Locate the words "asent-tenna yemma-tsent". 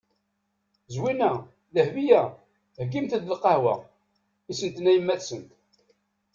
4.51-5.49